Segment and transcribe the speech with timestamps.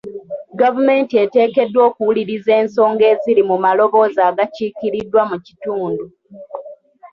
[0.61, 6.05] Gavumenti eteekeddwa okuwuliriza ensonga eziri mu maloboozi agakiikiriddwa mu kitundu.